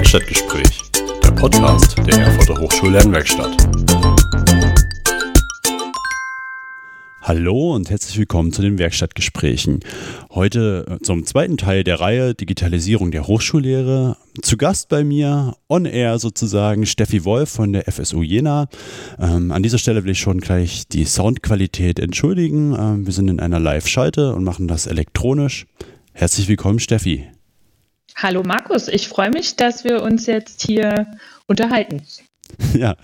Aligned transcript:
Werkstattgespräch, 0.00 0.80
der 1.22 1.30
Podcast 1.32 1.98
der 1.98 2.20
Erfurter 2.20 2.58
Hochschullernwerkstatt. 2.58 3.54
Hallo 7.20 7.74
und 7.74 7.90
herzlich 7.90 8.16
willkommen 8.16 8.50
zu 8.50 8.62
den 8.62 8.78
Werkstattgesprächen. 8.78 9.80
Heute 10.30 10.86
äh, 10.88 11.04
zum 11.04 11.26
zweiten 11.26 11.58
Teil 11.58 11.84
der 11.84 12.00
Reihe 12.00 12.34
Digitalisierung 12.34 13.10
der 13.10 13.26
Hochschullehre. 13.26 14.16
Zu 14.40 14.56
Gast 14.56 14.88
bei 14.88 15.04
mir, 15.04 15.54
on 15.68 15.84
air 15.84 16.18
sozusagen, 16.18 16.86
Steffi 16.86 17.26
Wolf 17.26 17.50
von 17.50 17.74
der 17.74 17.84
FSU 17.92 18.22
Jena. 18.22 18.68
Ähm, 19.18 19.52
an 19.52 19.62
dieser 19.62 19.76
Stelle 19.76 20.02
will 20.04 20.12
ich 20.12 20.20
schon 20.20 20.40
gleich 20.40 20.88
die 20.88 21.04
Soundqualität 21.04 21.98
entschuldigen. 21.98 22.74
Ähm, 22.74 23.04
wir 23.04 23.12
sind 23.12 23.28
in 23.28 23.38
einer 23.38 23.60
Live-Schalte 23.60 24.34
und 24.34 24.44
machen 24.44 24.66
das 24.66 24.86
elektronisch. 24.86 25.66
Herzlich 26.14 26.48
willkommen, 26.48 26.78
Steffi. 26.78 27.26
Hallo 28.16 28.42
Markus, 28.42 28.88
ich 28.88 29.08
freue 29.08 29.30
mich, 29.30 29.56
dass 29.56 29.84
wir 29.84 30.02
uns 30.02 30.26
jetzt 30.26 30.62
hier 30.62 31.06
unterhalten. 31.46 32.02
Ja, 32.74 32.96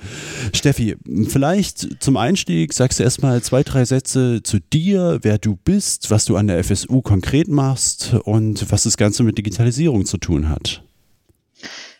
Steffi, 0.52 0.96
vielleicht 1.28 2.02
zum 2.02 2.16
Einstieg 2.16 2.72
sagst 2.72 2.98
du 2.98 3.04
erstmal 3.04 3.42
zwei, 3.42 3.62
drei 3.62 3.84
Sätze 3.84 4.42
zu 4.42 4.58
dir, 4.58 5.20
wer 5.22 5.38
du 5.38 5.56
bist, 5.56 6.10
was 6.10 6.24
du 6.24 6.36
an 6.36 6.48
der 6.48 6.62
FSU 6.62 7.00
konkret 7.00 7.48
machst 7.48 8.14
und 8.24 8.70
was 8.70 8.84
das 8.84 8.96
Ganze 8.96 9.22
mit 9.22 9.38
Digitalisierung 9.38 10.04
zu 10.04 10.18
tun 10.18 10.48
hat. 10.48 10.82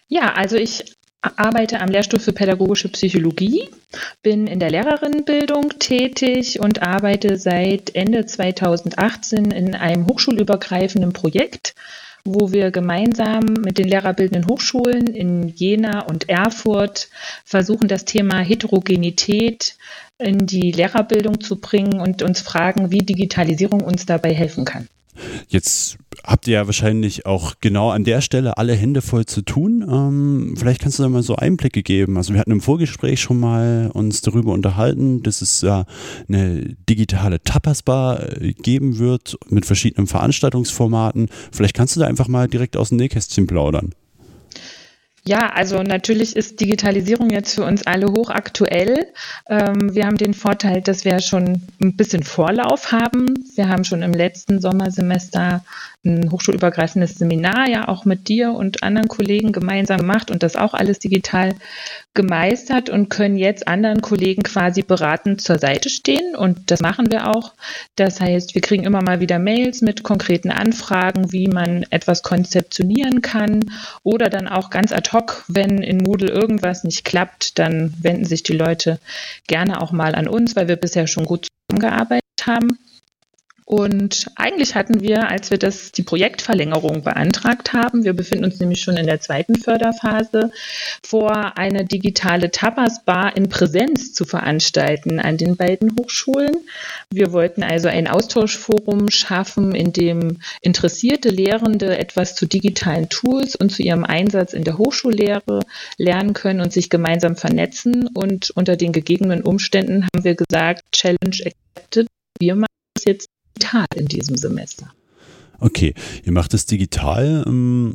Ja, 0.09 0.35
also 0.35 0.57
ich 0.57 0.97
arbeite 1.37 1.81
am 1.81 1.89
Lehrstuhl 1.89 2.21
für 2.21 2.33
pädagogische 2.33 2.89
Psychologie, 2.89 3.69
bin 4.23 4.47
in 4.47 4.61
der 4.61 4.71
Lehrerinnenbildung 4.71 5.71
tätig 5.79 6.61
und 6.61 6.83
arbeite 6.83 7.37
seit 7.39 7.95
Ende 7.95 8.27
2018 8.27 9.51
in 9.51 9.75
einem 9.75 10.07
hochschulübergreifenden 10.07 11.13
Projekt 11.13 11.75
wo 12.27 12.53
wir 12.53 12.71
gemeinsam 12.71 13.45
mit 13.65 13.79
den 13.79 13.89
lehrerbildenden 13.89 14.49
Hochschulen 14.51 15.07
in 15.07 15.49
Jena 15.49 16.01
und 16.01 16.29
Erfurt 16.29 17.09
versuchen, 17.45 17.89
das 17.89 18.05
Thema 18.05 18.41
Heterogenität 18.41 19.77
in 20.19 20.47
die 20.47 20.73
Lehrerbildung 20.73 21.41
zu 21.41 21.57
bringen 21.61 22.01
und 22.01 22.23
uns 22.23 22.41
fragen, 22.41 22.91
wie 22.91 22.99
Digitalisierung 22.99 23.83
uns 23.83 24.07
dabei 24.07 24.35
helfen 24.35 24.65
kann. 24.65 24.89
Jetzt 25.49 25.99
habt 26.25 26.47
ihr 26.47 26.55
ja 26.55 26.67
wahrscheinlich 26.67 27.27
auch 27.27 27.55
genau 27.61 27.91
an 27.91 28.05
der 28.05 28.21
Stelle 28.21 28.59
alle 28.59 28.75
Hände 28.75 29.03
voll 29.03 29.27
zu 29.27 29.43
tun. 29.43 29.85
Ähm, 29.89 30.55
vielleicht 30.57 30.81
kannst 30.81 30.99
du 30.99 31.03
da 31.03 31.09
mal 31.09 31.23
so 31.23 31.37
Einblicke 31.37 31.83
geben. 31.83 32.17
Also 32.17 32.33
wir 32.33 32.41
hatten 32.41 32.53
im 32.53 32.61
Vorgespräch 32.61 33.21
schon 33.21 33.41
mal 33.41 33.91
uns 33.93 34.23
darüber 34.23 34.53
unterhalten, 34.53 35.23
dass 35.23 35.43
es 35.43 35.61
ja 35.61 35.85
eine 36.29 36.77
digitale 36.89 37.43
Tapasbar 37.43 38.41
äh, 38.41 38.53
geben 38.53 38.99
wird 38.99 39.39
mit 39.49 39.67
verschiedenen 39.67 40.07
Veranstaltungsformaten. 40.07 41.29
Vielleicht 41.53 41.75
kannst 41.75 41.97
du 41.97 42.01
da 42.01 42.07
einfach 42.07 42.29
mal 42.29 42.49
direkt 42.49 42.77
aus 42.77 42.89
dem 42.91 42.99
Nähkästchen 42.99 43.47
plaudern. 43.47 43.93
Ja, 45.29 45.51
also 45.51 45.83
natürlich 45.83 46.37
ist 46.37 46.61
Digitalisierung 46.61 47.31
jetzt 47.31 47.57
für 47.57 47.65
uns 47.65 47.85
alle 47.85 48.07
hochaktuell. 48.07 49.09
Ähm, 49.49 49.93
wir 49.93 50.07
haben 50.07 50.17
den 50.17 50.35
Vorteil, 50.35 50.83
dass 50.83 51.05
wir 51.05 51.21
schon 51.21 51.63
ein 51.83 51.97
bisschen 51.97 52.23
Vorlauf 52.23 52.93
haben. 52.93 53.35
Wir 53.57 53.69
haben 53.69 53.83
schon 53.83 54.03
im 54.03 54.13
letzten 54.13 54.61
Sommersemester 54.61 55.65
ein 56.07 56.31
hochschulübergreifendes 56.31 57.17
Seminar 57.17 57.69
ja 57.69 57.89
auch 57.89 58.05
mit 58.05 58.29
dir 58.29 58.53
und 58.53 58.83
anderen 58.83 59.09
Kollegen 59.09 59.53
gemeinsam 59.53 59.99
gemacht 59.99 60.31
und 60.31 60.43
das 60.43 60.57
auch 60.57 60.73
alles 60.73 60.99
digital 60.99 61.55
gemeistert 62.15 62.89
und 62.89 63.11
können 63.11 63.37
jetzt 63.37 63.69
anderen 63.69 64.01
Kollegen 64.01 64.43
quasi 64.43 64.83
beratend 64.83 65.41
zur 65.43 65.59
Seite 65.59 65.91
stehen 65.91 66.35
und 66.35 66.71
das 66.71 66.81
machen 66.81 67.11
wir 67.11 67.29
auch. 67.29 67.53
Das 67.97 68.21
heißt, 68.21 68.55
wir 68.55 68.63
kriegen 68.63 68.85
immer 68.85 69.03
mal 69.03 69.21
wieder 69.21 69.39
Mails 69.39 69.83
mit 69.83 70.03
konkreten 70.03 70.51
Anfragen, 70.51 71.33
wie 71.33 71.49
man 71.49 71.85
etwas 71.91 72.23
konzeptionieren 72.23 73.21
kann 73.21 73.71
oder 74.03 74.31
dann 74.31 74.49
auch 74.49 74.71
ganz 74.71 74.93
ad 74.93 75.11
hoc, 75.13 75.45
wenn 75.49 75.83
in 75.83 75.99
Moodle 75.99 76.31
irgendwas 76.31 76.85
nicht 76.85 77.05
klappt, 77.05 77.59
dann 77.59 77.93
wenden 78.01 78.25
sich 78.25 78.43
die 78.43 78.57
Leute 78.57 78.99
gerne 79.47 79.83
auch 79.83 79.93
mal 79.93 80.15
an 80.15 80.29
uns, 80.29 80.57
weil 80.57 80.69
wir 80.69 80.77
bisher 80.77 81.07
schon 81.07 81.25
gut 81.25 81.49
zusammengearbeitet 81.69 82.47
haben. 82.47 82.79
Und 83.69 84.31
eigentlich 84.37 84.77
hatten 84.77 85.01
wir, 85.01 85.29
als 85.29 85.51
wir 85.51 85.59
das, 85.59 85.91
die 85.91 86.05
Projektverlängerung 86.05 87.03
beantragt 87.03 87.73
haben, 87.73 88.05
wir 88.05 88.13
befinden 88.13 88.45
uns 88.45 88.61
nämlich 88.61 88.81
schon 88.81 88.97
in 88.97 89.07
der 89.07 89.21
zweiten 89.21 89.57
Förderphase, 89.57 90.53
vor, 91.03 91.59
eine 91.59 91.85
digitale 91.85 92.53
Tapas-Bar 92.53 93.37
in 93.37 93.49
Präsenz 93.49 94.15
zu 94.15 94.25
veranstalten 94.25 95.19
an 95.19 95.37
den 95.37 95.57
beiden 95.57 95.97
Hochschulen. 95.99 96.55
Wir 97.11 97.33
wollten 97.33 97.65
also 97.65 97.89
ein 97.89 98.07
Austauschforum 98.07 99.11
schaffen, 99.11 99.75
in 99.75 99.93
dem 99.93 100.39
interessierte 100.61 101.31
Lehrende 101.31 101.99
etwas 101.99 102.37
zu 102.37 102.47
digitalen 102.47 103.09
Tools 103.09 103.57
und 103.57 103.73
zu 103.73 103.83
ihrem 103.83 104.05
Einsatz 104.05 104.53
in 104.53 104.63
der 104.63 104.79
Hochschullehre 104.79 105.59
lernen 105.99 106.35
können 106.35 106.61
und 106.61 106.73
sich 106.73 106.89
gemeinsam 106.89 107.35
vernetzen. 107.35 108.09
Und 108.15 108.51
unter 108.51 108.77
den 108.77 108.93
gegebenen 108.93 109.43
Umständen 109.43 110.05
haben 110.05 110.23
wir 110.23 110.37
gesagt, 110.37 110.85
Challenge 110.93 111.19
accepted. 111.75 112.07
Wir 112.39 112.55
machen 112.55 112.69
das 112.95 113.05
jetzt 113.07 113.27
digital 113.57 113.87
in 113.95 114.07
diesem 114.07 114.37
Semester. 114.37 114.93
Okay, 115.59 115.95
ihr 116.25 116.33
macht 116.33 116.55
es 116.55 116.67
digital. 116.67 117.45
Ähm, 117.47 117.95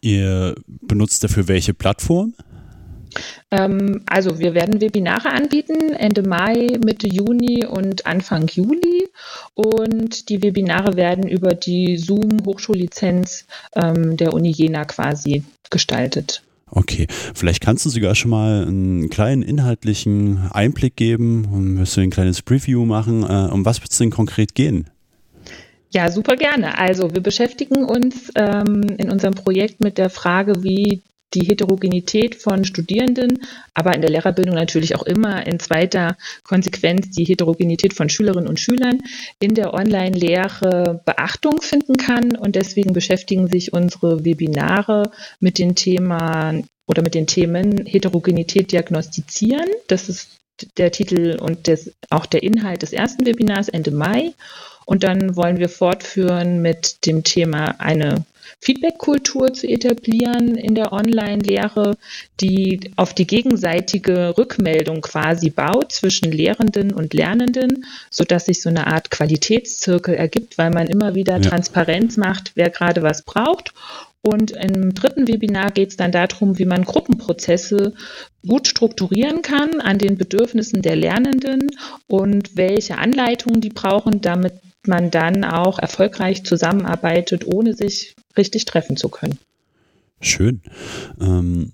ihr 0.00 0.54
benutzt 0.66 1.24
dafür 1.24 1.48
welche 1.48 1.74
Plattform? 1.74 2.34
Ähm, 3.50 4.02
also 4.06 4.38
wir 4.38 4.54
werden 4.54 4.80
Webinare 4.80 5.30
anbieten 5.30 5.94
Ende 5.94 6.22
Mai, 6.22 6.78
Mitte 6.84 7.08
Juni 7.08 7.64
und 7.64 8.06
Anfang 8.06 8.46
Juli. 8.48 9.08
Und 9.54 10.28
die 10.28 10.42
Webinare 10.42 10.94
werden 10.96 11.26
über 11.26 11.54
die 11.54 11.96
Zoom-Hochschullizenz 11.96 13.46
ähm, 13.74 14.16
der 14.16 14.34
Uni 14.34 14.50
Jena 14.50 14.84
quasi 14.84 15.42
gestaltet. 15.70 16.42
Okay, 16.70 17.06
vielleicht 17.34 17.62
kannst 17.62 17.86
du 17.86 17.90
sogar 17.90 18.14
schon 18.14 18.30
mal 18.30 18.66
einen 18.66 19.08
kleinen 19.08 19.42
inhaltlichen 19.42 20.50
Einblick 20.52 20.96
geben 20.96 21.46
und 21.52 21.78
wirst 21.78 21.96
du 21.96 22.00
ein 22.00 22.10
kleines 22.10 22.42
Preview 22.42 22.84
machen. 22.84 23.22
Äh, 23.22 23.50
um 23.52 23.64
was 23.64 23.80
wird 23.80 23.90
es 23.90 23.98
denn 23.98 24.10
konkret 24.10 24.54
gehen? 24.54 24.90
Ja, 25.90 26.10
super 26.10 26.36
gerne. 26.36 26.78
Also 26.78 27.14
wir 27.14 27.22
beschäftigen 27.22 27.84
uns 27.84 28.30
ähm, 28.34 28.82
in 28.98 29.10
unserem 29.10 29.34
Projekt 29.34 29.80
mit 29.80 29.96
der 29.96 30.10
Frage, 30.10 30.62
wie 30.62 31.02
die 31.34 31.46
Heterogenität 31.46 32.34
von 32.34 32.64
Studierenden, 32.64 33.38
aber 33.74 33.94
in 33.94 34.00
der 34.00 34.10
Lehrerbildung 34.10 34.54
natürlich 34.54 34.96
auch 34.96 35.02
immer 35.02 35.46
in 35.46 35.60
zweiter 35.60 36.16
Konsequenz 36.42 37.10
die 37.10 37.24
Heterogenität 37.24 37.94
von 37.94 38.08
Schülerinnen 38.08 38.48
und 38.48 38.60
Schülern 38.60 39.00
in 39.40 39.54
der 39.54 39.74
Online-Lehre 39.74 41.00
Beachtung 41.04 41.60
finden 41.60 41.96
kann. 41.96 42.36
Und 42.36 42.56
deswegen 42.56 42.92
beschäftigen 42.92 43.48
sich 43.48 43.72
unsere 43.72 44.24
Webinare 44.24 45.10
mit 45.40 45.58
den 45.58 45.74
Themen 45.74 46.68
oder 46.86 47.02
mit 47.02 47.14
den 47.14 47.26
Themen 47.26 47.84
Heterogenität 47.86 48.72
diagnostizieren. 48.72 49.68
Das 49.88 50.08
ist 50.08 50.38
der 50.76 50.90
Titel 50.90 51.36
und 51.40 51.66
des, 51.66 51.92
auch 52.10 52.26
der 52.26 52.42
Inhalt 52.42 52.82
des 52.82 52.92
ersten 52.92 53.26
Webinars 53.26 53.68
Ende 53.68 53.90
Mai. 53.90 54.32
Und 54.88 55.04
dann 55.04 55.36
wollen 55.36 55.58
wir 55.58 55.68
fortführen 55.68 56.62
mit 56.62 57.04
dem 57.04 57.22
Thema 57.22 57.78
eine 57.78 58.24
Feedback-Kultur 58.60 59.52
zu 59.52 59.68
etablieren 59.68 60.54
in 60.56 60.74
der 60.74 60.94
Online-Lehre, 60.94 61.98
die 62.40 62.80
auf 62.96 63.12
die 63.12 63.26
gegenseitige 63.26 64.38
Rückmeldung 64.38 65.02
quasi 65.02 65.50
baut 65.50 65.92
zwischen 65.92 66.32
Lehrenden 66.32 66.94
und 66.94 67.12
Lernenden, 67.12 67.84
sodass 68.08 68.46
sich 68.46 68.62
so 68.62 68.70
eine 68.70 68.86
Art 68.86 69.10
Qualitätszirkel 69.10 70.14
ergibt, 70.14 70.56
weil 70.56 70.70
man 70.70 70.86
immer 70.86 71.14
wieder 71.14 71.34
ja. 71.34 71.40
Transparenz 71.40 72.16
macht, 72.16 72.52
wer 72.54 72.70
gerade 72.70 73.02
was 73.02 73.20
braucht 73.20 73.74
und 74.22 74.52
im 74.52 74.94
dritten 74.94 75.28
Webinar 75.28 75.70
geht 75.70 75.90
es 75.90 75.96
dann 75.96 76.12
darum, 76.12 76.58
wie 76.58 76.64
man 76.64 76.84
Gruppenprozesse 76.84 77.92
gut 78.46 78.66
strukturieren 78.66 79.42
kann 79.42 79.80
an 79.80 79.98
den 79.98 80.16
Bedürfnissen 80.16 80.82
der 80.82 80.96
Lernenden 80.96 81.68
und 82.08 82.56
welche 82.56 82.98
Anleitungen 82.98 83.60
die 83.60 83.68
brauchen, 83.68 84.20
damit 84.20 84.54
man 84.88 85.10
dann 85.10 85.44
auch 85.44 85.78
erfolgreich 85.78 86.44
zusammenarbeitet, 86.44 87.46
ohne 87.46 87.74
sich 87.74 88.16
richtig 88.36 88.64
treffen 88.64 88.96
zu 88.96 89.08
können. 89.08 89.38
Schön. 90.20 90.62
Ähm, 91.20 91.72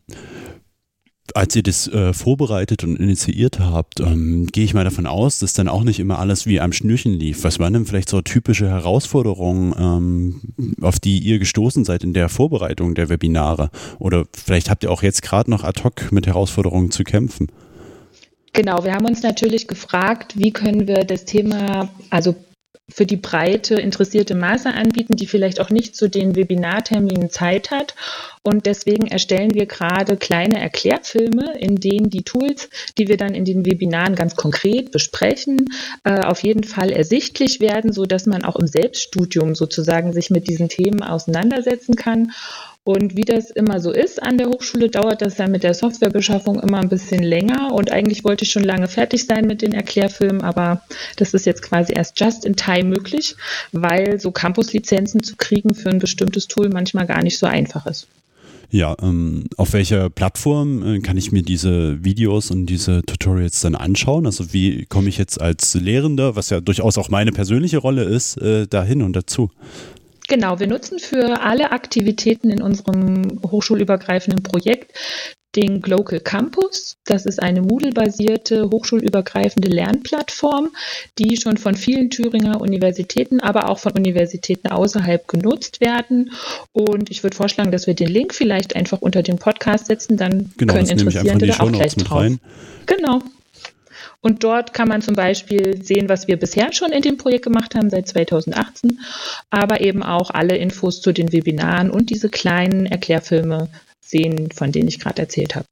als 1.35 1.57
ihr 1.57 1.63
das 1.63 1.89
äh, 1.89 2.13
vorbereitet 2.13 2.85
und 2.85 2.97
initiiert 2.97 3.59
habt, 3.59 4.01
ähm, 4.01 4.47
gehe 4.47 4.65
ich 4.65 4.75
mal 4.75 4.85
davon 4.85 5.07
aus, 5.07 5.39
dass 5.39 5.55
dann 5.55 5.69
auch 5.69 5.83
nicht 5.83 5.99
immer 5.99 6.19
alles 6.19 6.47
wie 6.47 6.61
am 6.61 6.73
Schnürchen 6.73 7.15
lief. 7.15 7.45
Was 7.45 7.59
waren 7.59 7.73
denn 7.73 7.87
vielleicht 7.87 8.11
so 8.11 8.21
typische 8.21 8.69
Herausforderungen, 8.69 9.75
ähm, 9.79 10.77
auf 10.83 11.01
die 11.01 11.19
ihr 11.19 11.39
gestoßen 11.39 11.85
seid 11.85 12.05
in 12.05 12.13
der 12.13 12.29
Vorbereitung 12.29 12.95
der 12.95 13.09
Webinare? 13.09 13.71
Oder 13.99 14.27
vielleicht 14.33 14.69
habt 14.69 14.85
ihr 14.85 14.91
auch 14.91 15.03
jetzt 15.03 15.23
gerade 15.23 15.51
noch 15.51 15.65
ad 15.65 15.83
hoc 15.83 16.13
mit 16.13 16.27
Herausforderungen 16.27 16.91
zu 16.91 17.05
kämpfen? 17.05 17.49
Genau, 18.53 18.85
wir 18.85 18.93
haben 18.95 19.07
uns 19.07 19.23
natürlich 19.23 19.67
gefragt, 19.67 20.39
wie 20.39 20.53
können 20.53 20.87
wir 20.87 21.05
das 21.05 21.25
Thema, 21.25 21.89
also 22.11 22.37
für 22.89 23.07
die 23.07 23.17
breite 23.17 23.77
interessierte 23.77 24.35
Masse 24.35 24.75
anbieten, 24.75 25.17
die 25.17 25.27
vielleicht 25.27 25.61
auch 25.61 25.71
nicht 25.71 25.97
zu 25.97 26.09
den 26.09 26.37
Webinarterminen 26.37 27.31
Zeit 27.31 27.71
hat. 27.71 27.95
Und 28.43 28.67
deswegen 28.67 29.07
erstellen 29.07 29.55
wir 29.55 29.65
gerade 29.65 30.19
kleine 30.19 30.61
Erklärfilme, 30.61 31.59
in 31.59 31.77
denen 31.77 32.11
die 32.11 32.25
Tools, 32.25 32.69
die 32.99 33.09
wir 33.09 33.17
dann 33.17 33.35
in 33.35 33.47
den 33.47 33.65
Webinaren 33.65 34.15
ganz 34.15 34.37
konkret 34.37 34.91
besprechen, 34.91 35.65
äh, 36.05 36.21
auf 36.21 36.43
jeden 36.43 36.65
Fall 36.65 36.91
ersichtlich 36.91 37.61
werden, 37.61 37.93
so 37.93 38.05
dass 38.05 38.27
man 38.27 38.45
auch 38.45 38.57
im 38.57 38.67
Selbststudium 38.67 39.55
sozusagen 39.55 40.13
sich 40.13 40.29
mit 40.29 40.47
diesen 40.47 40.69
Themen 40.69 41.03
auseinandersetzen 41.03 41.97
kann. 41.97 42.33
Und 42.85 43.17
wie 43.17 43.23
das 43.23 43.51
immer 43.51 43.81
so 43.81 43.91
ist 43.91 44.23
an 44.23 44.37
der 44.37 44.49
Hochschule, 44.49 44.91
dauert 44.91 45.23
das 45.23 45.37
dann 45.37 45.51
mit 45.51 45.63
der 45.63 45.73
Softwarebeschaffung 45.73 46.61
immer 46.61 46.81
ein 46.81 46.91
bisschen 46.91 47.23
länger. 47.23 47.73
Und 47.73 47.91
eigentlich 47.91 48.25
wollte 48.25 48.45
ich 48.45 48.53
schon 48.53 48.63
lange 48.63 48.89
fertig 48.89 49.25
sein 49.25 49.47
mit 49.47 49.63
den 49.63 49.73
Erklärfilmen, 49.73 50.43
aber 50.43 50.83
das 51.17 51.33
ist 51.33 51.47
jetzt 51.47 51.63
quasi 51.63 51.95
erst 51.95 52.21
just 52.21 52.45
in 52.45 52.57
time 52.57 52.91
möglich, 52.91 53.37
weil 53.73 54.21
so 54.21 54.31
Campus-Lizenzen 54.31 55.23
zu 55.23 55.37
kriegen 55.37 55.75
für 55.75 55.89
ein 55.89 55.99
bestimmtes 55.99 56.47
Tool 56.47 56.69
manchmal 56.69 57.07
gar 57.07 57.23
nicht 57.23 57.39
so 57.39 57.47
einfach 57.47 57.87
ist. 57.87 58.07
Ja, 58.71 58.97
ähm, 59.01 59.45
auf 59.57 59.73
welcher 59.73 60.11
Plattform 60.11 60.97
äh, 60.97 61.01
kann 61.01 61.17
ich 61.17 61.31
mir 61.31 61.43
diese 61.43 62.05
Videos 62.05 62.51
und 62.51 62.67
diese 62.67 63.03
Tutorials 63.03 63.61
dann 63.61 63.77
anschauen? 63.77 64.27
Also 64.27 64.53
wie 64.53 64.85
komme 64.87 65.09
ich 65.09 65.17
jetzt 65.17 65.41
als 65.41 65.75
Lehrender, 65.75 66.35
was 66.35 66.51
ja 66.51 66.61
durchaus 66.61 66.99
auch 66.99 67.09
meine 67.09 67.31
persönliche 67.31 67.79
Rolle 67.79 68.03
ist, 68.03 68.37
äh, 68.39 68.67
dahin 68.67 69.03
und 69.03 69.15
dazu? 69.15 69.51
Genau, 70.29 70.59
wir 70.59 70.67
nutzen 70.67 70.99
für 70.99 71.43
alle 71.43 71.73
Aktivitäten 71.73 72.51
in 72.51 72.63
unserem 72.63 73.41
hochschulübergreifenden 73.45 74.43
Projekt 74.43 74.93
den 75.57 75.81
Global 75.81 76.21
Campus. 76.21 76.97
Das 77.05 77.27
ist 77.27 77.43
eine 77.43 77.63
Moodle-basierte 77.63 78.71
hochschulübergreifende 78.71 79.69
Lernplattform, 79.69 80.71
die 81.19 81.37
schon 81.37 81.57
von 81.57 81.75
vielen 81.75 82.11
Thüringer 82.11 82.61
Universitäten, 82.61 83.41
aber 83.41 83.69
auch 83.69 83.79
von 83.79 83.93
Universitäten 83.93 84.69
außerhalb 84.69 85.29
genutzt 85.29 85.81
werden. 85.81 86.33
Und 86.73 87.11
ich 87.11 87.23
würde 87.23 87.37
vorschlagen, 87.37 87.71
dass 87.71 87.87
wir 87.87 87.95
den 87.95 88.09
Link 88.09 88.35
vielleicht 88.35 88.75
einfach 88.77 89.01
unter 89.01 89.23
dem 89.23 89.37
Podcast 89.37 89.87
setzen, 89.87 90.17
dann 90.17 90.51
genau, 90.57 90.75
können 90.75 90.89
Interessierte 90.89 91.47
da 91.47 91.61
auch 91.61 91.71
gleich 91.71 91.95
drauf. 91.97 92.27
Genau. 92.87 93.23
Und 94.25 94.43
dort 94.43 94.73
kann 94.73 94.89
man 94.89 95.03
zum 95.03 95.15
Beispiel 95.15 95.85
sehen, 95.85 96.09
was 96.09 96.29
wir 96.29 96.39
bisher 96.39 96.73
schon 96.73 96.93
in 96.93 97.03
dem 97.03 97.19
Projekt 97.19 97.45
gemacht 97.45 97.75
haben 97.75 97.91
seit 97.91 98.09
2018, 98.09 98.99
aber 99.51 99.83
eben 99.83 100.03
auch 100.03 100.31
alle 100.31 100.57
Infos 100.57 101.03
zu 101.03 101.13
den 101.13 101.31
Webinaren 101.31 101.91
und 101.91 102.09
diese 102.09 102.31
kleinen 102.31 102.87
Erklärfilme 102.87 103.69
sehen, 104.07 104.51
von 104.53 104.73
denen 104.73 104.89
ich 104.89 105.01
gerade 105.01 105.23
erzählt 105.23 105.55
habe. 105.55 105.67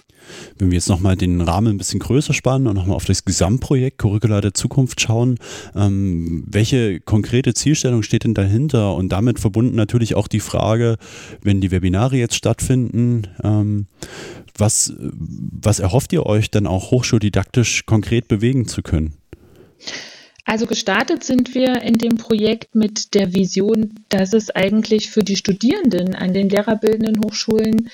Wenn 0.58 0.70
wir 0.70 0.76
jetzt 0.76 0.88
nochmal 0.88 1.16
den 1.16 1.40
Rahmen 1.40 1.74
ein 1.74 1.78
bisschen 1.78 2.00
größer 2.00 2.32
spannen 2.32 2.66
und 2.68 2.74
nochmal 2.74 2.96
auf 2.96 3.04
das 3.04 3.24
Gesamtprojekt 3.24 3.98
Curricula 3.98 4.40
der 4.40 4.54
Zukunft 4.54 5.00
schauen, 5.00 5.38
ähm, 5.74 6.44
welche 6.46 7.00
konkrete 7.00 7.54
Zielstellung 7.54 8.02
steht 8.02 8.24
denn 8.24 8.34
dahinter? 8.34 8.94
Und 8.94 9.10
damit 9.10 9.40
verbunden 9.40 9.76
natürlich 9.76 10.14
auch 10.14 10.28
die 10.28 10.40
Frage, 10.40 10.96
wenn 11.42 11.60
die 11.60 11.70
Webinare 11.70 12.16
jetzt 12.16 12.36
stattfinden, 12.36 13.28
ähm, 13.42 13.86
was, 14.56 14.92
was 14.98 15.78
erhofft 15.78 16.12
ihr 16.12 16.26
euch 16.26 16.50
dann 16.50 16.66
auch 16.66 16.90
hochschuldidaktisch 16.90 17.86
konkret 17.86 18.28
bewegen 18.28 18.68
zu 18.68 18.82
können? 18.82 19.14
Also 20.44 20.66
gestartet 20.66 21.24
sind 21.24 21.54
wir 21.54 21.82
in 21.82 21.94
dem 21.94 22.16
Projekt 22.16 22.74
mit 22.74 23.14
der 23.14 23.32
Vision, 23.32 23.94
dass 24.08 24.32
es 24.32 24.50
eigentlich 24.50 25.08
für 25.08 25.22
die 25.22 25.36
Studierenden 25.36 26.14
an 26.14 26.34
den 26.34 26.48
lehrerbildenden 26.48 27.24
Hochschulen 27.24 27.88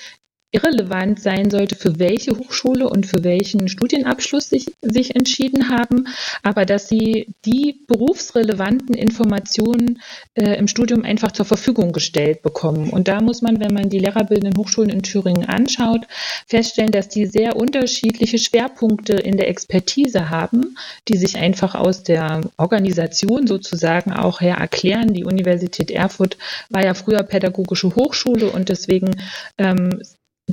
irrelevant 0.50 1.20
sein 1.20 1.50
sollte, 1.50 1.76
für 1.76 1.98
welche 1.98 2.30
Hochschule 2.32 2.88
und 2.88 3.06
für 3.06 3.22
welchen 3.22 3.68
Studienabschluss 3.68 4.48
sich, 4.48 4.66
sich 4.80 5.14
entschieden 5.14 5.68
haben, 5.68 6.06
aber 6.42 6.64
dass 6.64 6.88
sie 6.88 7.34
die 7.44 7.84
berufsrelevanten 7.86 8.94
Informationen 8.94 10.00
äh, 10.34 10.54
im 10.58 10.66
Studium 10.66 11.04
einfach 11.04 11.32
zur 11.32 11.44
Verfügung 11.44 11.92
gestellt 11.92 12.40
bekommen. 12.40 12.88
Und 12.88 13.08
da 13.08 13.20
muss 13.20 13.42
man, 13.42 13.60
wenn 13.60 13.74
man 13.74 13.90
die 13.90 13.98
lehrerbildenden 13.98 14.56
Hochschulen 14.56 14.90
in 14.90 15.02
Thüringen 15.02 15.44
anschaut, 15.44 16.06
feststellen, 16.46 16.92
dass 16.92 17.10
die 17.10 17.26
sehr 17.26 17.56
unterschiedliche 17.56 18.38
Schwerpunkte 18.38 19.14
in 19.14 19.36
der 19.36 19.48
Expertise 19.48 20.30
haben, 20.30 20.78
die 21.08 21.18
sich 21.18 21.36
einfach 21.36 21.74
aus 21.74 22.04
der 22.04 22.40
Organisation 22.56 23.46
sozusagen 23.46 24.12
auch 24.12 24.40
her 24.40 24.56
erklären. 24.56 25.12
Die 25.12 25.24
Universität 25.24 25.90
Erfurt 25.90 26.38
war 26.70 26.82
ja 26.82 26.94
früher 26.94 27.22
pädagogische 27.22 27.94
Hochschule 27.94 28.50
und 28.50 28.70
deswegen 28.70 29.10
ähm, 29.58 30.00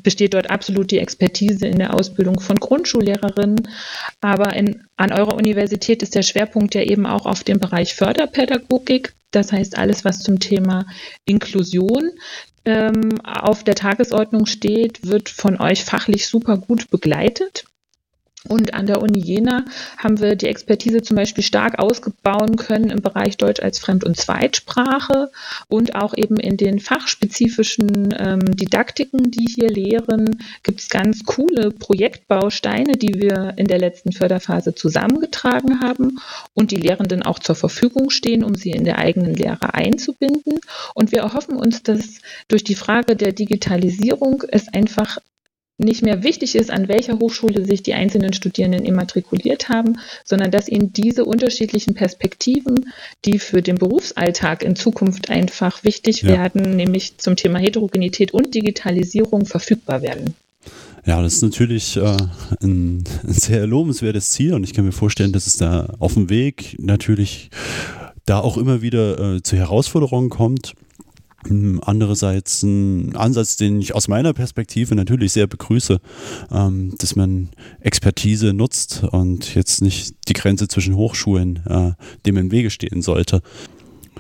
besteht 0.04 0.34
dort 0.34 0.50
absolut 0.50 0.92
die 0.92 1.00
Expertise 1.00 1.68
in 1.68 1.80
der 1.80 1.94
Ausbildung 1.94 2.40
von 2.40 2.58
Grundschullehrerinnen. 2.58 3.68
Aber 4.22 4.54
in, 4.54 4.84
an 4.98 5.12
eurer 5.12 5.36
Universität 5.36 6.04
ist 6.04 6.16
der 6.16 6.24
Schwerpunkt 6.24 6.76
ja 6.76 6.82
eben 6.82 7.06
auch 7.06 7.26
auf 7.26 7.44
dem 7.44 7.60
Bereich 7.60 7.96
Förderpädagogik. 7.96 9.14
Das 9.32 9.52
heißt, 9.52 9.78
alles, 9.78 10.06
was 10.06 10.20
zum 10.20 10.40
Thema 10.40 10.86
Inklusion 11.26 12.12
ähm, 12.66 13.20
auf 13.24 13.64
der 13.64 13.76
Tagesordnung 13.76 14.46
steht, 14.46 15.06
wird 15.08 15.30
von 15.30 15.60
euch 15.60 15.84
fachlich 15.84 16.28
super 16.28 16.58
gut 16.58 16.90
begleitet. 16.90 17.66
Und 18.48 18.74
an 18.74 18.86
der 18.86 19.02
Uni 19.02 19.20
Jena 19.20 19.66
haben 19.98 20.20
wir 20.20 20.36
die 20.36 20.48
Expertise 20.48 21.02
zum 21.02 21.16
Beispiel 21.16 21.44
stark 21.44 21.80
ausbauen 21.80 22.56
können 22.58 22.90
im 22.90 23.02
Bereich 23.02 23.38
Deutsch 23.38 23.62
als 23.62 23.80
Fremd- 23.80 24.04
und 24.04 24.18
Zweitsprache 24.18 25.32
und 25.68 25.96
auch 25.96 26.16
eben 26.16 26.38
in 26.38 26.58
den 26.58 26.80
fachspezifischen 26.80 28.14
ähm, 28.18 28.56
Didaktiken, 28.56 29.32
die 29.32 29.48
hier 29.48 29.70
lehren, 29.70 30.44
gibt 30.64 30.80
es 30.82 30.90
ganz 30.90 31.24
coole 31.26 31.72
Projektbausteine, 31.72 32.94
die 32.94 33.16
wir 33.16 33.54
in 33.58 33.68
der 33.68 33.80
letzten 33.80 34.12
Förderphase 34.12 34.76
zusammengetragen 34.76 35.82
haben 35.82 36.20
und 36.54 36.72
die 36.72 36.76
Lehrenden 36.76 37.24
auch 37.24 37.40
zur 37.40 37.56
Verfügung 37.56 38.10
stehen, 38.10 38.44
um 38.44 38.56
sie 38.56 38.72
in 38.72 38.84
der 38.84 39.00
eigenen 39.00 39.34
Lehre 39.34 39.74
einzubinden. 39.74 40.60
Und 40.94 41.12
wir 41.12 41.20
erhoffen 41.20 41.56
uns, 41.58 41.82
dass 41.84 42.22
durch 42.48 42.64
die 42.64 42.76
Frage 42.76 43.16
der 43.16 43.32
Digitalisierung 43.32 44.44
es 44.50 44.68
einfach 44.74 45.18
nicht 45.78 46.02
mehr 46.02 46.24
wichtig 46.24 46.56
ist, 46.56 46.72
an 46.72 46.88
welcher 46.88 47.20
Hochschule 47.20 47.66
sich 47.66 47.84
die 47.84 47.94
einzelnen 47.94 48.34
Studierenden 48.34 48.86
immatrikuliert 48.86 49.68
haben, 49.70 49.98
sondern 50.24 50.52
dass 50.52 50.70
ihnen 50.70 50.94
diese 50.94 51.26
unterschiedlichen 51.26 51.94
Perspektiven, 51.94 52.92
die 53.26 53.40
für 53.40 53.62
den 53.62 53.76
Berufsalltag 53.76 54.64
in 54.64 54.76
Zukunft 54.76 55.30
einfach 55.30 55.84
wichtig 55.84 56.22
ja. 56.22 56.30
werden, 56.30 56.76
nämlich 56.76 57.18
zum 57.18 57.36
Thema 57.36 57.60
Heterogenität 57.60 58.34
und 58.34 58.56
Digitalisierung 58.56 59.46
verfügbar 59.46 60.02
werden. 60.02 60.36
Ja, 61.06 61.22
das 61.22 61.34
ist 61.36 61.42
natürlich 61.44 61.98
äh, 61.98 62.18
ein, 62.62 63.04
ein 63.04 63.34
sehr 63.34 63.68
lobenswertes 63.68 64.32
Ziel 64.32 64.54
und 64.54 64.64
ich 64.64 64.74
kann 64.74 64.86
mir 64.86 64.92
vorstellen, 64.92 65.34
dass 65.34 65.46
es 65.46 65.58
da 65.58 65.94
auf 66.00 66.16
dem 66.16 66.30
Weg 66.30 66.78
natürlich 66.80 67.52
da 68.26 68.40
auch 68.40 68.58
immer 68.58 68.82
wieder 68.82 69.36
äh, 69.36 69.44
zu 69.44 69.56
Herausforderungen 69.56 70.30
kommt. 70.30 70.74
Hm, 71.48 71.80
andererseits 71.84 72.64
ein 72.64 73.16
Ansatz, 73.16 73.56
den 73.56 73.80
ich 73.80 73.94
aus 73.94 74.08
meiner 74.08 74.34
Perspektive 74.34 74.96
natürlich 74.96 75.32
sehr 75.32 75.48
begrüße, 75.48 76.00
ähm, 76.52 76.96
dass 76.98 77.16
man 77.16 77.50
Expertise 77.80 78.54
nutzt 78.54 79.04
und 79.12 79.54
jetzt 79.54 79.82
nicht 79.82 80.16
die 80.28 80.34
Grenze 80.34 80.68
zwischen 80.68 80.96
Hochschulen 80.96 81.62
äh, 81.68 81.92
dem 82.26 82.38
im 82.38 82.52
Wege 82.52 82.70
stehen 82.70 83.02
sollte. 83.02 83.42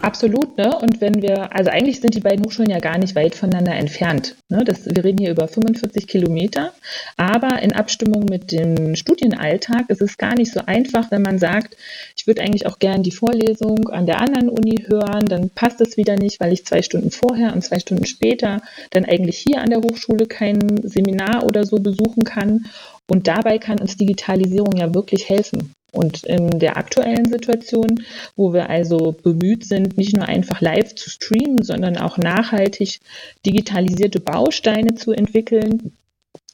Absolut, 0.02 0.58
ne? 0.58 0.78
Und 0.78 1.00
wenn 1.02 1.22
wir, 1.22 1.56
also 1.56 1.72
eigentlich 1.72 2.02
sind 2.02 2.16
die 2.16 2.20
beiden 2.20 2.46
Hochschulen 2.46 2.70
ja 2.70 2.80
gar 2.80 2.98
nicht 2.98 3.16
weit 3.16 3.34
voneinander 3.34 3.74
entfernt. 3.74 4.36
Ne? 4.50 4.64
Das, 4.66 4.86
wir 4.86 5.04
reden 5.04 5.20
hier 5.20 5.32
über 5.32 5.48
45 5.48 6.08
Kilometer, 6.08 6.74
aber 7.18 7.62
in 7.62 7.74
Abstimmung 7.74 8.26
mit 8.26 8.52
dem 8.52 8.96
Studienalltag 8.96 9.90
ist 9.90 10.02
es 10.02 10.18
gar 10.18 10.36
nicht 10.36 10.52
so 10.52 10.62
einfach, 10.66 11.12
wenn 11.12 11.22
man 11.22 11.40
sagt, 11.40 11.78
ich 12.18 12.28
würde 12.28 12.42
eigentlich 12.42 12.68
auch 12.68 12.80
gern 12.80 13.04
die 13.04 13.12
Vorlesung 13.12 13.88
an 13.90 14.06
der 14.06 14.20
anderen 14.22 14.50
Uni 14.50 14.86
hören, 14.86 15.26
dann 15.26 15.50
passt 15.50 15.82
es 15.82 15.98
wieder 15.98 16.18
nicht, 16.18 16.40
weil 16.40 16.54
ich 16.54 16.66
zwei 16.66 16.82
Stunden 16.82 17.12
vorher 17.12 17.54
und 17.54 17.64
zwei 17.64 17.80
Stunden 17.80 18.06
später 18.06 18.62
dann 18.92 19.06
eigentlich 19.06 19.38
hier 19.38 19.62
an 19.62 19.70
der 19.70 19.80
Hochschule 19.80 20.26
kein 20.26 20.60
Seminar 20.84 21.46
oder 21.46 21.64
so 21.66 21.78
besuchen 21.78 22.24
kann. 22.24 22.66
Und 23.08 23.28
dabei 23.28 23.60
kann 23.60 23.80
uns 23.80 23.98
Digitalisierung 23.98 24.76
ja 24.76 24.94
wirklich 24.94 25.30
helfen. 25.30 25.74
Und 25.96 26.24
in 26.24 26.60
der 26.60 26.78
aktuellen 26.78 27.26
Situation, 27.26 28.04
wo 28.36 28.54
wir 28.54 28.70
also 28.70 29.16
bemüht 29.24 29.66
sind, 29.66 29.98
nicht 29.98 30.16
nur 30.16 30.28
einfach 30.28 30.62
live 30.62 30.94
zu 30.96 31.10
streamen, 31.10 31.64
sondern 31.64 31.98
auch 31.98 32.18
nachhaltig 32.18 33.00
digitalisierte 33.46 34.20
Bausteine 34.20 34.96
zu 34.96 35.12
entwickeln, 35.12 35.94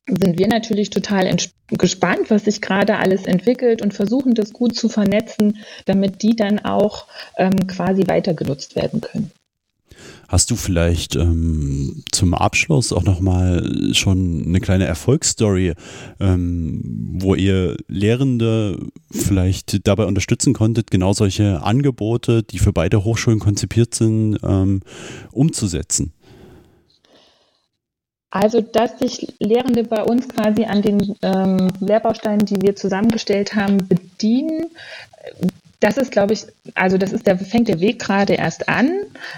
sind 0.08 0.38
wir 0.38 0.48
natürlich 0.48 0.90
total 0.90 1.36
gespannt, 1.70 2.30
was 2.30 2.46
sich 2.46 2.62
gerade 2.62 2.98
alles 2.98 3.26
entwickelt 3.26 3.82
und 3.82 3.94
versuchen 3.94 4.34
das 4.34 4.52
gut 4.52 4.76
zu 4.76 4.90
vernetzen, 4.90 5.60
damit 5.86 6.22
die 6.22 6.36
dann 6.36 6.60
auch 6.60 7.06
ähm, 7.38 7.68
quasi 7.68 8.08
weiter 8.08 8.34
genutzt 8.34 8.76
werden 8.76 9.02
können. 9.02 9.32
Hast 10.32 10.50
du 10.50 10.56
vielleicht 10.56 11.18
ähm, 11.18 12.06
zum 12.14 12.34
Abschluss 12.34 12.94
auch 12.94 13.04
nochmal 13.04 13.92
schon 13.92 14.46
eine 14.48 14.62
kleine 14.62 14.86
Erfolgsstory, 14.86 15.74
ähm, 16.22 17.18
wo 17.20 17.36
ihr 17.36 17.76
Lehrende 17.90 18.78
vielleicht 19.12 19.86
dabei 19.86 20.06
unterstützen 20.06 20.54
konntet, 20.54 20.90
genau 20.90 21.12
solche 21.12 21.62
Angebote, 21.64 22.44
die 22.44 22.60
für 22.60 22.72
beide 22.72 23.04
Hochschulen 23.04 23.40
konzipiert 23.40 23.94
sind, 23.94 24.38
ähm, 24.42 24.80
umzusetzen? 25.34 26.14
Also, 28.30 28.62
dass 28.62 29.00
sich 29.00 29.34
Lehrende 29.40 29.84
bei 29.84 30.02
uns 30.02 30.30
quasi 30.30 30.64
an 30.64 30.82
den 30.82 31.14
ähm, 31.24 31.74
Lehrbausteinen, 31.82 32.46
die 32.46 32.62
wir 32.62 32.78
zusammengestellt 32.78 33.54
haben, 33.54 33.86
bedienen, 33.86 34.68
das 35.82 35.98
ist, 35.98 36.12
glaube 36.12 36.34
ich, 36.34 36.46
also 36.76 36.98
das 36.98 37.12
ist 37.12 37.26
der, 37.26 37.38
fängt 37.38 37.68
der 37.68 37.80
Weg 37.80 38.00
gerade 38.00 38.34
erst 38.34 38.70
an. 38.70 38.92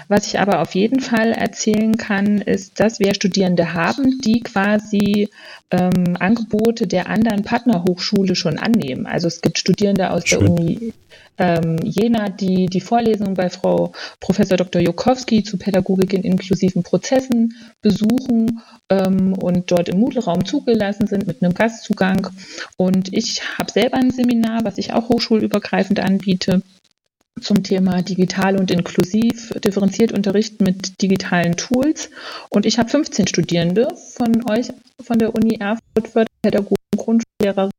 Was 0.08 0.26
ich 0.26 0.38
aber 0.38 0.60
auf 0.60 0.74
jeden 0.74 1.00
Fall 1.00 1.32
erzählen 1.32 1.96
kann, 1.96 2.42
ist, 2.42 2.78
dass 2.78 3.00
wir 3.00 3.14
Studierende 3.14 3.72
haben, 3.72 4.20
die 4.20 4.40
quasi 4.40 5.30
ähm, 5.70 6.16
Angebote 6.20 6.86
der 6.86 7.08
anderen 7.08 7.44
Partnerhochschule 7.44 8.36
schon 8.36 8.58
annehmen. 8.58 9.06
Also 9.06 9.26
es 9.26 9.40
gibt 9.40 9.58
Studierende 9.58 10.10
aus 10.10 10.28
Schön. 10.28 10.40
der 10.40 10.50
Uni 10.50 10.92
ähm, 11.38 11.78
Jena, 11.82 12.28
die 12.28 12.66
die 12.66 12.80
Vorlesung 12.80 13.34
bei 13.34 13.50
Frau 13.50 13.92
Professor 14.20 14.56
Dr. 14.56 14.80
Jokowski 14.80 15.42
zu 15.42 15.58
Pädagogik 15.58 16.12
in 16.12 16.22
inklusiven 16.22 16.82
Prozessen 16.82 17.54
besuchen 17.82 18.60
ähm, 18.88 19.32
und 19.34 19.70
dort 19.70 19.88
im 19.88 19.98
Moodle-Raum 19.98 20.44
zugelassen 20.44 21.06
sind 21.06 21.26
mit 21.26 21.42
einem 21.42 21.54
Gastzugang. 21.54 22.28
Und 22.76 23.12
ich 23.12 23.42
habe 23.58 23.70
selber 23.72 23.96
ein 23.96 24.10
Seminar, 24.10 24.64
was 24.64 24.78
ich 24.78 24.92
auch 24.92 25.08
hochschulübergreifend 25.08 26.00
anbiete 26.00 26.33
zum 27.40 27.62
Thema 27.62 28.02
digital 28.02 28.56
und 28.56 28.70
inklusiv, 28.70 29.52
differenziert 29.64 30.12
unterrichten 30.12 30.64
mit 30.64 31.00
digitalen 31.02 31.56
Tools. 31.56 32.10
Und 32.48 32.66
ich 32.66 32.78
habe 32.78 32.88
15 32.88 33.26
Studierende 33.26 33.88
von 34.16 34.48
euch, 34.50 34.68
von 35.02 35.18
der 35.18 35.34
Uni 35.34 35.56
Erfurt, 35.56 36.28
Pädagogen, 36.42 36.76
Grundschullehrerinnen. 36.96 37.72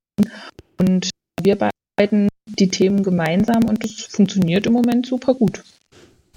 Und 0.77 1.09
wir 1.41 1.57
beiden 1.97 2.27
die 2.47 2.69
Themen 2.69 3.03
gemeinsam 3.03 3.63
und 3.65 3.83
das 3.83 3.91
funktioniert 3.91 4.67
im 4.67 4.73
Moment 4.73 5.05
super 5.05 5.33
gut. 5.33 5.63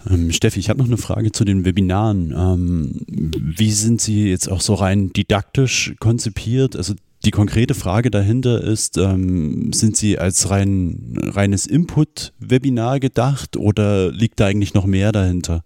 Ähm, 0.08 0.32
Steffi, 0.32 0.60
ich 0.60 0.70
habe 0.70 0.78
noch 0.78 0.86
eine 0.86 0.96
Frage 0.96 1.32
zu 1.32 1.44
den 1.44 1.64
Webinaren. 1.64 2.32
Ähm, 2.32 3.00
wie 3.08 3.72
sind 3.72 4.00
sie 4.00 4.30
jetzt 4.30 4.48
auch 4.48 4.60
so 4.60 4.74
rein 4.74 5.12
didaktisch 5.12 5.94
konzipiert? 5.98 6.76
Also 6.76 6.94
die 7.28 7.32
konkrete 7.32 7.74
Frage 7.74 8.10
dahinter 8.10 8.64
ist, 8.64 8.96
ähm, 8.96 9.70
sind 9.74 9.98
sie 9.98 10.18
als 10.18 10.48
rein, 10.48 11.14
reines 11.20 11.66
Input-Webinar 11.66 13.00
gedacht 13.00 13.58
oder 13.58 14.10
liegt 14.10 14.40
da 14.40 14.46
eigentlich 14.46 14.72
noch 14.72 14.86
mehr 14.86 15.12
dahinter? 15.12 15.62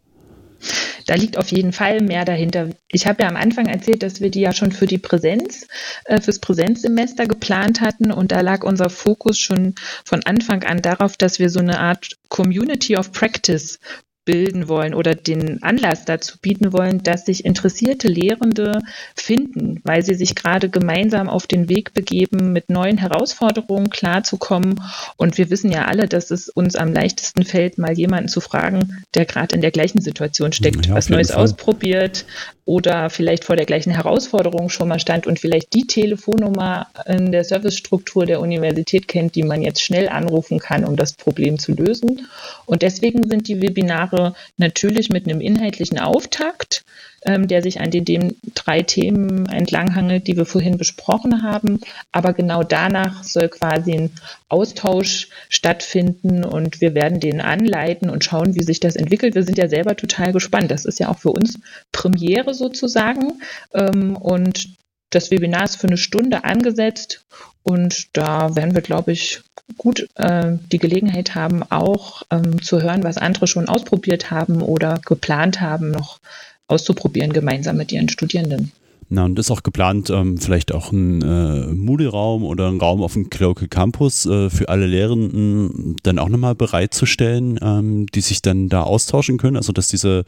Da 1.07 1.15
liegt 1.15 1.39
auf 1.39 1.53
jeden 1.53 1.73
Fall 1.73 2.01
mehr 2.01 2.25
dahinter. 2.25 2.71
Ich 2.89 3.07
habe 3.07 3.23
ja 3.23 3.29
am 3.29 3.37
Anfang 3.37 3.67
erzählt, 3.67 4.03
dass 4.03 4.21
wir 4.21 4.33
die 4.33 4.41
ja 4.41 4.53
schon 4.53 4.73
für 4.73 4.87
die 4.87 4.99
Präsenz, 4.99 5.69
äh, 6.07 6.21
fürs 6.21 6.41
Präsenzsemester 6.41 7.27
geplant 7.27 7.81
hatten 7.81 8.11
und 8.11 8.33
da 8.33 8.41
lag 8.41 8.65
unser 8.65 8.91
Fokus 8.91 9.39
schon 9.39 9.77
von 10.05 10.21
Anfang 10.25 10.65
an 10.65 10.83
darauf, 10.83 11.17
dass 11.17 11.39
wir 11.39 11.49
so 11.49 11.61
eine 11.61 11.79
Art 11.79 12.17
Community 12.29 12.97
of 12.97 13.13
Practice 13.13 13.79
bilden 14.25 14.69
wollen 14.69 14.95
oder 14.95 15.15
den 15.15 15.63
Anlass 15.63 16.05
dazu 16.05 16.39
bieten 16.41 16.73
wollen, 16.73 17.03
dass 17.03 17.27
sich 17.27 17.45
interessierte 17.45 18.07
Lehrende 18.07 18.79
finden, 19.17 19.81
weil 19.85 20.05
sie 20.05 20.15
sich 20.15 20.35
gerade 20.35 20.69
gemeinsam 20.69 21.29
auf 21.29 21.47
den 21.47 21.69
Weg 21.69 21.93
begeben, 21.93 22.53
mit 22.53 22.71
neuen 22.71 22.99
Herausforderungen 22.99 23.91
klarzukommen. 23.91 24.81
Und 25.17 25.39
wir 25.39 25.51
wissen 25.51 25.73
ja 25.73 25.87
alle, 25.87 26.07
dass 26.07 26.31
es 26.31 26.49
uns 26.49 26.77
am 26.77 26.93
leichtesten 26.93 27.45
fällt, 27.45 27.79
mal 27.79 27.99
jemanden 27.99 28.29
zu 28.29 28.41
fragen, 28.41 29.03
der 29.15 29.25
gerade 29.25 29.55
in 29.57 29.61
der 29.61 29.73
gleichen 29.73 30.01
Situation 30.01 30.53
steckt, 30.53 30.87
ja, 30.87 30.95
was 30.95 31.09
Neues 31.09 31.33
Fall. 31.33 31.43
ausprobiert, 31.43 32.25
oder 32.65 33.11
vielleicht 33.11 33.45
vor 33.45 33.57
der 33.57 33.67
gleichen 33.67 33.93
Herausforderung 33.93 34.69
schon 34.69 34.89
mal 34.89 35.01
stand 35.01 35.27
und 35.27 35.41
vielleicht 35.41 35.75
die 35.75 35.87
Telefonnummer 35.87 36.87
in 37.07 37.33
der 37.33 37.43
Servicestruktur 37.43 38.25
der 38.25 38.41
Universität 38.41 39.09
kennt, 39.09 39.35
die 39.35 39.43
man 39.43 39.63
jetzt 39.63 39.83
schnell 39.83 40.09
anrufen 40.09 40.61
kann, 40.61 40.85
um 40.85 40.97
das 40.97 41.15
Problem 41.15 41.59
zu 41.59 41.73
lösen. 41.73 42.29
Und 42.65 42.83
deswegen 42.83 43.29
sind 43.29 43.49
die 43.49 43.61
Webinare 43.61 44.12
natürlich 44.57 45.11
mit 45.11 45.29
einem 45.29 45.41
inhaltlichen 45.41 45.99
Auftakt 45.99 46.85
ähm, 47.25 47.49
der 47.49 47.63
sich 47.63 47.81
an 47.81 47.91
den, 47.91 48.05
den 48.05 48.37
drei 48.55 48.83
Themen 48.83 49.47
entlanghangelt, 49.47 50.27
die 50.27 50.37
wir 50.37 50.47
vorhin 50.47 50.77
besprochen 50.77 51.43
haben. 51.43 51.81
Aber 52.11 52.33
genau 52.33 52.63
danach 52.63 53.25
soll 53.25 53.49
quasi 53.49 53.93
ein 53.93 54.11
Austausch 54.49 55.29
stattfinden 55.49 56.45
und 56.45 56.81
wir 56.81 56.95
werden 56.95 57.21
den 57.21 57.41
anleiten 57.41 58.11
und 58.11 58.25
schauen, 58.25 58.55
wie 58.55 58.63
sich 58.63 58.81
das 58.81 58.97
entwickelt. 58.97 59.35
Wir 59.35 59.45
sind 59.45 59.59
ja 59.59 59.69
selber 59.69 59.97
total 59.97 60.33
gespannt. 60.33 60.71
Das 60.71 60.85
ist 60.85 60.99
ja 60.99 61.09
auch 61.09 61.19
für 61.19 61.31
uns 61.31 61.59
Premiere 61.93 62.55
sozusagen. 62.55 63.41
Ähm, 63.73 64.17
und 64.17 64.71
das 65.11 65.31
Webinar 65.31 65.65
ist 65.65 65.77
für 65.77 65.89
eine 65.89 65.99
Stunde 65.99 66.45
angesetzt 66.45 67.25
und 67.63 68.17
da 68.17 68.57
werden 68.57 68.75
wir, 68.75 68.83
glaube 68.83 69.13
ich, 69.13 69.41
gut 69.77 70.09
äh, 70.17 70.57
die 70.71 70.79
Gelegenheit 70.79 71.35
haben, 71.35 71.63
auch 71.63 72.23
ähm, 72.31 72.61
zu 72.63 72.83
hören, 72.83 73.05
was 73.05 73.19
andere 73.19 73.47
schon 73.47 73.69
ausprobiert 73.69 74.31
haben 74.31 74.63
oder 74.63 75.01
geplant 75.05 75.61
haben, 75.61 75.91
noch 75.91 76.21
auszuprobieren, 76.67 77.33
gemeinsam 77.33 77.77
mit 77.77 77.93
ihren 77.93 78.09
Studierenden. 78.09 78.73
Na, 79.15 79.27
und 79.27 79.39
ist 79.39 79.51
auch 79.51 79.63
geplant, 79.63 80.09
ähm, 80.09 80.39
vielleicht 80.39 80.73
auch 80.73 80.91
ein 80.91 81.21
äh, 81.21 81.67
Moodle-Raum 81.67 82.45
oder 82.45 82.69
ein 82.69 82.81
Raum 82.81 83.03
auf 83.03 83.13
dem 83.13 83.29
Cloacal 83.29 83.69
Campus 83.69 84.25
äh, 84.25 84.49
für 84.49 84.71
alle 84.71 84.87
Lehrenden 84.87 85.97
dann 86.03 86.19
auch 86.19 86.31
nochmal 86.31 86.55
bereitzustellen, 86.55 87.59
ähm, 87.61 88.07
die 88.07 88.23
sich 88.23 88.41
dann 88.41 88.71
da 88.71 88.85
austauschen 88.85 89.37
können, 89.37 89.59
also 89.59 89.73
dass 89.73 89.89
diese 89.89 90.25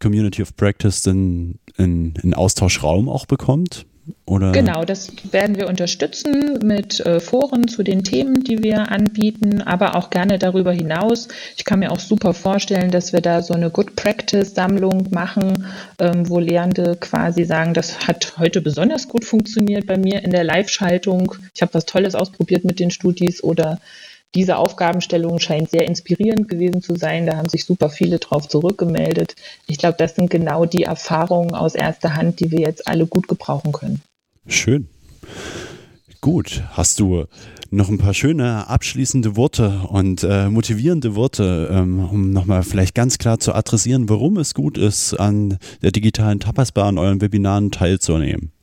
Community 0.00 0.42
of 0.42 0.56
Practice 0.56 1.02
dann 1.02 1.60
einen 1.78 2.34
Austauschraum 2.34 3.08
auch 3.08 3.26
bekommt. 3.26 3.86
Oder? 4.26 4.52
Genau, 4.52 4.84
das 4.84 5.12
werden 5.32 5.56
wir 5.56 5.68
unterstützen 5.68 6.58
mit 6.62 7.00
äh, 7.00 7.20
Foren 7.20 7.68
zu 7.68 7.82
den 7.82 8.04
Themen, 8.04 8.42
die 8.42 8.62
wir 8.62 8.90
anbieten, 8.90 9.62
aber 9.62 9.96
auch 9.96 10.10
gerne 10.10 10.38
darüber 10.38 10.72
hinaus. 10.72 11.28
Ich 11.56 11.64
kann 11.64 11.78
mir 11.78 11.90
auch 11.90 12.00
super 12.00 12.34
vorstellen, 12.34 12.90
dass 12.90 13.12
wir 13.12 13.20
da 13.20 13.42
so 13.42 13.54
eine 13.54 13.70
Good 13.70 13.96
Practice-Sammlung 13.96 15.08
machen, 15.10 15.66
ähm, 15.98 16.28
wo 16.28 16.38
Lehrende 16.38 16.96
quasi 16.98 17.44
sagen, 17.44 17.74
das 17.74 18.06
hat 18.06 18.34
heute 18.38 18.60
besonders 18.60 19.08
gut 19.08 19.24
funktioniert 19.24 19.86
bei 19.86 19.96
mir 19.96 20.22
in 20.22 20.30
der 20.30 20.44
Live-Schaltung. 20.44 21.34
Ich 21.54 21.62
habe 21.62 21.74
was 21.74 21.86
Tolles 21.86 22.14
ausprobiert 22.14 22.64
mit 22.64 22.80
den 22.80 22.90
Studis 22.90 23.42
oder 23.42 23.78
diese 24.34 24.56
Aufgabenstellung 24.56 25.38
scheint 25.38 25.70
sehr 25.70 25.86
inspirierend 25.86 26.48
gewesen 26.48 26.82
zu 26.82 26.96
sein. 26.96 27.26
Da 27.26 27.36
haben 27.36 27.48
sich 27.48 27.64
super 27.64 27.88
viele 27.88 28.18
drauf 28.18 28.48
zurückgemeldet. 28.48 29.36
Ich 29.66 29.78
glaube, 29.78 29.96
das 29.98 30.14
sind 30.16 30.30
genau 30.30 30.64
die 30.64 30.84
Erfahrungen 30.84 31.54
aus 31.54 31.74
erster 31.74 32.14
Hand, 32.14 32.40
die 32.40 32.50
wir 32.50 32.60
jetzt 32.60 32.88
alle 32.88 33.06
gut 33.06 33.28
gebrauchen 33.28 33.72
können. 33.72 34.00
Schön. 34.46 34.88
Gut, 36.20 36.62
hast 36.72 37.00
du 37.00 37.26
noch 37.70 37.90
ein 37.90 37.98
paar 37.98 38.14
schöne 38.14 38.68
abschließende 38.68 39.36
Worte 39.36 39.82
und 39.88 40.22
äh, 40.22 40.48
motivierende 40.48 41.14
Worte, 41.16 41.68
ähm, 41.70 42.08
um 42.08 42.30
nochmal 42.30 42.62
vielleicht 42.62 42.94
ganz 42.94 43.18
klar 43.18 43.40
zu 43.40 43.52
adressieren, 43.52 44.08
warum 44.08 44.38
es 44.38 44.54
gut 44.54 44.78
ist, 44.78 45.14
an 45.14 45.58
der 45.82 45.90
digitalen 45.90 46.40
Tapasbar 46.40 46.86
an 46.86 46.98
euren 46.98 47.20
Webinaren 47.20 47.70
teilzunehmen? 47.70 48.53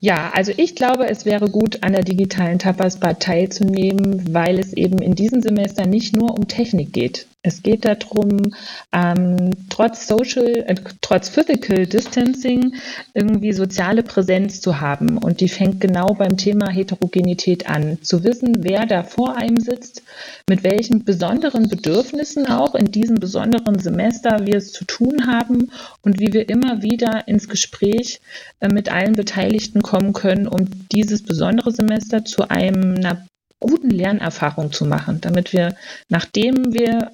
Ja, 0.00 0.30
also 0.32 0.52
ich 0.56 0.76
glaube, 0.76 1.08
es 1.08 1.24
wäre 1.24 1.50
gut, 1.50 1.82
an 1.82 1.92
der 1.92 2.04
digitalen 2.04 2.60
Tapasbar 2.60 3.18
teilzunehmen, 3.18 4.32
weil 4.32 4.58
es 4.60 4.72
eben 4.72 5.02
in 5.02 5.16
diesem 5.16 5.42
Semester 5.42 5.86
nicht 5.86 6.14
nur 6.14 6.38
um 6.38 6.46
Technik 6.46 6.92
geht. 6.92 7.26
Es 7.42 7.62
geht 7.62 7.84
darum, 7.84 8.52
ähm, 8.92 9.50
trotz 9.70 10.08
Social, 10.08 10.64
äh, 10.66 10.74
trotz 11.00 11.28
Physical 11.28 11.86
Distancing 11.86 12.74
irgendwie 13.14 13.52
soziale 13.52 14.02
Präsenz 14.02 14.60
zu 14.60 14.80
haben. 14.80 15.18
Und 15.18 15.40
die 15.40 15.48
fängt 15.48 15.80
genau 15.80 16.14
beim 16.14 16.36
Thema 16.36 16.68
Heterogenität 16.68 17.70
an. 17.70 18.02
Zu 18.02 18.24
wissen, 18.24 18.64
wer 18.64 18.86
da 18.86 19.04
vor 19.04 19.36
einem 19.36 19.56
sitzt, 19.56 20.02
mit 20.50 20.64
welchen 20.64 21.04
besonderen 21.04 21.68
Bedürfnissen 21.68 22.48
auch 22.48 22.74
in 22.74 22.90
diesem 22.90 23.16
besonderen 23.16 23.78
Semester 23.78 24.44
wir 24.44 24.56
es 24.56 24.72
zu 24.72 24.84
tun 24.84 25.28
haben 25.28 25.70
und 26.02 26.18
wie 26.18 26.32
wir 26.32 26.48
immer 26.48 26.82
wieder 26.82 27.28
ins 27.28 27.48
Gespräch 27.48 28.20
äh, 28.58 28.68
mit 28.68 28.90
allen 28.90 29.12
Beteiligten 29.12 29.80
kommen 29.82 30.12
können, 30.12 30.48
um 30.48 30.68
dieses 30.90 31.22
besondere 31.22 31.70
Semester 31.70 32.24
zu 32.24 32.50
einem, 32.50 32.96
einer 32.96 33.24
guten 33.60 33.90
Lernerfahrung 33.90 34.72
zu 34.72 34.84
machen, 34.84 35.20
damit 35.20 35.52
wir, 35.52 35.76
nachdem 36.08 36.72
wir 36.72 37.12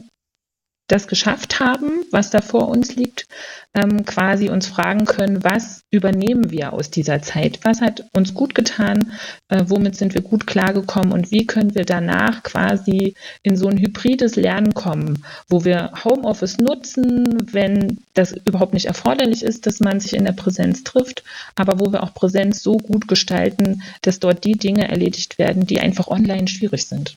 das 0.87 1.09
geschafft 1.09 1.61
haben, 1.61 2.05
was 2.11 2.31
da 2.31 2.43
vor 2.43 2.69
uns 2.69 2.95
liegt, 2.95 3.26
ähm, 3.75 4.05
quasi 4.05 4.50
uns 4.50 4.67
fragen 4.67 5.07
können, 5.07 5.43
was 5.43 5.83
übernehmen 5.91 6.50
wir 6.50 6.73
aus 6.75 6.91
dieser 6.91 7.23
Zeit? 7.23 7.61
Was 7.62 7.81
hat 7.81 8.05
uns 8.14 8.35
gut 8.35 8.55
getan? 8.55 9.12
Äh, 9.49 9.64
womit 9.67 9.97
sind 9.97 10.14
wir 10.14 10.21
gut 10.21 10.47
klargekommen? 10.47 11.12
Und 11.12 11.31
wie 11.31 11.47
können 11.47 11.75
wir 11.75 11.85
danach 11.85 12.43
quasi 12.43 13.14
in 13.43 13.57
so 13.57 13.69
ein 13.69 13.79
hybrides 13.79 14.37
Lernen 14.37 14.75
kommen, 14.75 15.25
wo 15.49 15.64
wir 15.64 15.93
Homeoffice 16.05 16.59
nutzen, 16.59 17.49
wenn 17.53 17.99
das 18.12 18.33
überhaupt 18.45 18.75
nicht 18.75 18.87
erforderlich 18.87 19.43
ist, 19.43 19.67
dass 19.67 19.81
man 19.81 20.00
sich 20.00 20.14
in 20.14 20.25
der 20.25 20.33
Präsenz 20.33 20.85
trifft, 20.85 21.25
aber 21.55 21.81
wo 21.81 21.93
wir 21.93 22.03
auch 22.03 22.12
Präsenz 22.12 22.62
so 22.62 22.76
gut 22.76 23.09
gestalten, 23.09 23.83
dass 24.03 24.21
dort 24.21 24.45
die 24.45 24.59
Dinge 24.59 24.88
erledigt 24.88 25.38
werden, 25.38 25.67
die 25.67 25.81
einfach 25.81 26.09
online 26.09 26.47
schwierig 26.47 26.87
sind. 26.87 27.17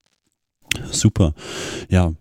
Super. 0.92 1.34
Ja, 1.90 2.14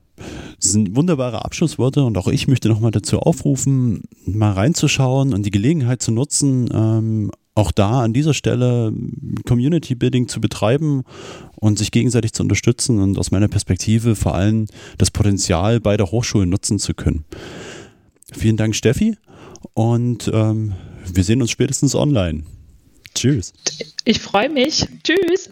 das 0.61 0.73
sind 0.73 0.97
wunderbare 0.97 1.45
Abschlussworte 1.45 2.05
und 2.05 2.17
auch 2.19 2.29
ich 2.29 2.49
möchte 2.49 2.69
nochmal 2.69 2.91
dazu 2.91 3.21
aufrufen, 3.21 4.03
mal 4.25 4.53
reinzuschauen 4.53 5.35
und 5.35 5.45
die 5.45 5.51
Gelegenheit 5.51 6.03
zu 6.03 6.13
nutzen, 6.13 6.69
ähm, 6.73 7.31
auch 7.55 7.73
da 7.73 8.03
an 8.03 8.13
dieser 8.13 8.35
Stelle 8.35 8.93
Community 9.47 9.95
Building 9.95 10.29
zu 10.29 10.41
betreiben 10.41 11.05
und 11.57 11.79
sich 11.79 11.91
gegenseitig 11.91 12.33
zu 12.33 12.43
unterstützen 12.43 13.01
und 13.01 13.19
aus 13.19 13.31
meiner 13.31 13.49
Perspektive 13.49 14.15
vor 14.15 14.35
allem 14.35 14.67
das 14.99 15.11
Potenzial 15.11 15.81
beider 15.81 16.11
Hochschulen 16.11 16.51
nutzen 16.51 16.79
zu 16.79 16.95
können. 16.95 17.25
Vielen 18.33 18.57
Dank, 18.57 18.75
Steffi, 18.77 19.17
und 19.75 20.31
ähm, 20.33 20.75
wir 21.13 21.25
sehen 21.25 21.41
uns 21.41 21.51
spätestens 21.51 21.95
online. 21.95 22.45
Tschüss. 23.15 23.53
Ich 24.05 24.21
freue 24.21 24.51
mich. 24.51 24.87
Tschüss. 25.03 25.51